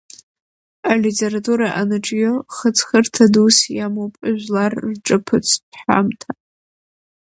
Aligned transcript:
Алитература 0.91 1.67
аныҿио 1.79 2.33
хыҵхырҭа 2.55 3.25
дус 3.33 3.57
иамоуп 3.77 4.13
жәлар 4.39 4.73
рҿаԥыцтә 4.91 5.75
ҳәамҭа. 5.81 6.29